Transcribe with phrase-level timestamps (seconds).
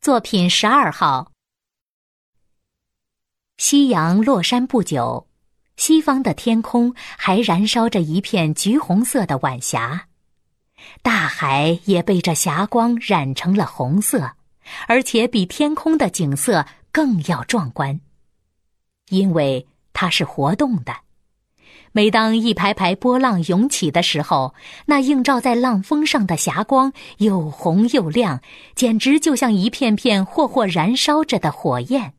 [0.00, 1.30] 作品十二号。
[3.58, 5.28] 夕阳落山不久，
[5.76, 10.08] 西方的天空还燃烧着一片橘红色的晚霞，
[11.02, 14.36] 大海也被这霞光染成了红色，
[14.88, 18.00] 而且比天空的景色更要壮观，
[19.10, 20.96] 因为它是活动的。
[21.92, 24.54] 每当一排排波浪涌起的时候，
[24.86, 28.40] 那映照在浪峰上的霞光又红又亮，
[28.76, 32.14] 简直就像一片片霍霍燃烧着的火焰，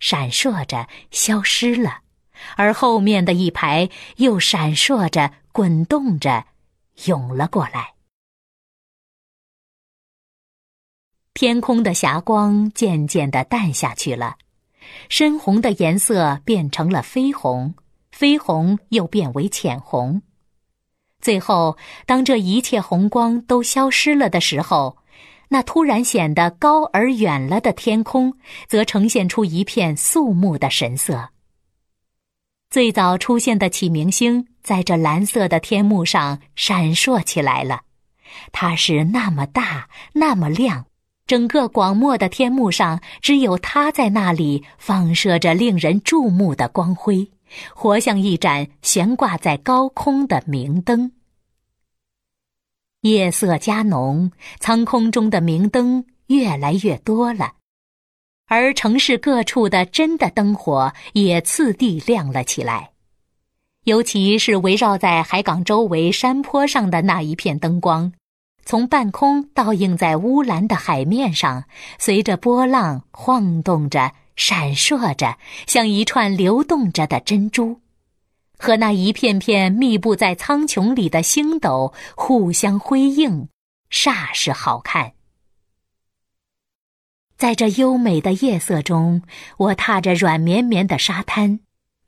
[0.00, 1.98] 闪烁着消失了，
[2.56, 6.46] 而后面的一排又闪烁着、滚动着，
[7.04, 7.92] 涌了过来。
[11.34, 14.36] 天空的霞光渐渐的淡下去了，
[15.10, 17.74] 深红的颜色变成了绯红。
[18.18, 20.22] 绯红又变为浅红，
[21.20, 24.96] 最后，当这一切红光都消失了的时候，
[25.50, 28.32] 那突然显得高而远了的天空，
[28.68, 31.28] 则呈现出一片肃穆的神色。
[32.70, 37.82] 最早出现的启明星，在这蓝色的天幕上闪烁起来了，
[38.50, 40.86] 它是那么大，那么亮，
[41.26, 47.30] 整个广漠的天幕上，只有它在那里放射着令人注目的光辉。
[47.74, 51.12] 活像一盏悬挂在高空的明灯。
[53.02, 57.52] 夜色加浓，苍空中的明灯越来越多了，
[58.46, 62.90] 而城市各处的真的灯火也次第亮了起来。
[63.84, 68.12] 尤其是围绕在海港周围山坡上的那一片灯光，
[68.64, 71.64] 从半空倒映在乌蓝的海面上，
[71.96, 74.12] 随着波浪晃动着。
[74.36, 77.80] 闪烁着，像一串流动着的珍珠，
[78.58, 83.48] 和那一片片密布在苍穹里的星斗互相辉映，
[83.90, 85.12] 煞是好看。
[87.36, 89.22] 在这优美的夜色中，
[89.58, 91.60] 我踏着软绵绵的沙滩，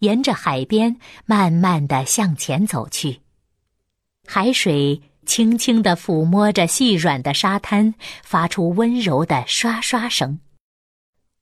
[0.00, 3.20] 沿着海边慢慢的向前走去。
[4.24, 10.38] 海水轻轻的抚摸着细软的沙滩，发出温柔的刷刷声。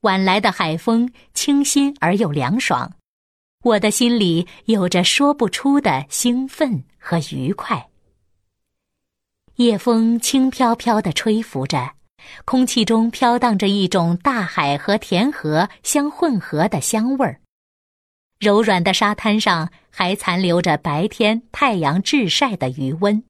[0.04, 2.92] 晚来的海风清新而又凉爽，
[3.62, 7.88] 我的心里有着说不出的兴奋和愉快。
[9.56, 11.92] 夜风轻飘飘的吹拂着，
[12.44, 17.40] 空气中飘荡着一种大海和田河相混合的香味儿。
[18.38, 23.24] 柔软的沙滩上还残留着白天太阳炙晒的余温。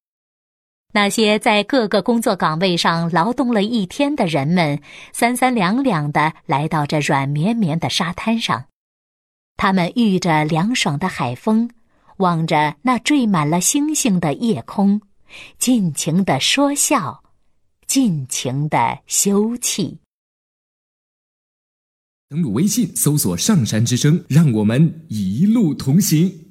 [0.97, 4.81] 那些在各个工作岗位上劳动了一天的人们，
[5.13, 8.67] 三三两两的来到这软绵绵的沙滩上，
[9.57, 11.69] 他们遇着凉爽的海风，
[12.19, 15.01] 望着那缀满了星星的夜空，
[15.59, 17.25] 尽情的说笑，
[17.89, 19.97] 尽情的休憩。
[22.29, 26.44] 登录微信，搜索“上山之声”，让我们一路同行。